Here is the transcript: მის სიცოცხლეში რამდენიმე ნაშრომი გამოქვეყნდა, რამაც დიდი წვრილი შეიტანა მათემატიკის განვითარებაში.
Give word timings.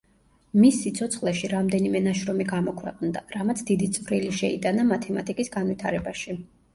მის 0.59 0.77
სიცოცხლეში 0.83 1.49
რამდენიმე 1.51 1.99
ნაშრომი 2.05 2.47
გამოქვეყნდა, 2.51 3.21
რამაც 3.35 3.61
დიდი 3.67 3.89
წვრილი 3.99 4.31
შეიტანა 4.39 4.87
მათემატიკის 4.93 5.53
განვითარებაში. 5.57 6.35